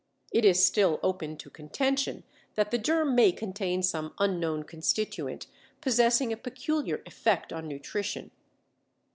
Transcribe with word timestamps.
It 0.31 0.45
is 0.45 0.65
still 0.65 0.99
open 1.03 1.37
to 1.37 1.51
contention 1.51 2.23
that 2.55 2.71
the 2.71 2.79
germ 2.79 3.13
may 3.13 3.31
contain 3.31 3.83
some 3.83 4.15
unknown 4.17 4.63
constituent 4.63 5.45
possessing 5.79 6.33
a 6.33 6.37
peculiar 6.37 7.03
effect 7.05 7.53
on 7.53 7.67
nutrition. 7.67 8.31